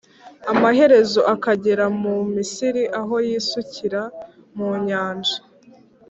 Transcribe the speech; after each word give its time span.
amaherezo 0.51 1.19
akagera 1.33 1.85
mu 2.01 2.15
Misiri 2.33 2.83
aho 2.99 3.15
yisukira 3.27 4.01
mu 4.57 4.67
nyanja 4.87 5.37